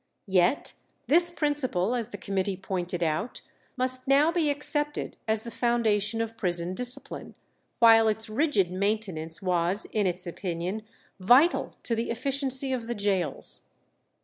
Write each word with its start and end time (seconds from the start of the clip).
Yet 0.33 0.73
this 1.05 1.29
principle, 1.29 1.93
as 1.93 2.09
the 2.09 2.17
committee 2.17 2.57
pointed 2.57 3.03
out, 3.03 3.41
"must 3.77 4.07
now 4.07 4.31
be 4.31 4.49
accepted 4.49 5.15
as 5.27 5.43
the 5.43 5.51
foundation 5.51 6.21
of 6.21 6.35
prison 6.37 6.73
discipline," 6.73 7.35
while 7.77 8.07
its 8.07 8.27
rigid 8.27 8.71
maintenance 8.71 9.43
was 9.43 9.85
in 9.91 10.07
its 10.07 10.25
opinion 10.25 10.81
vital 11.19 11.73
to 11.83 11.95
the 11.95 12.09
efficiency 12.09 12.73
of 12.73 12.87
the 12.87 12.95
gaols. 12.95 13.67